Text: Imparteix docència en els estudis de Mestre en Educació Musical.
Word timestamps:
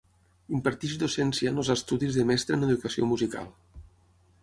Imparteix 0.59 0.95
docència 1.03 1.53
en 1.53 1.63
els 1.65 1.71
estudis 1.75 2.19
de 2.19 2.27
Mestre 2.33 2.61
en 2.61 2.69
Educació 2.71 3.15
Musical. 3.15 3.57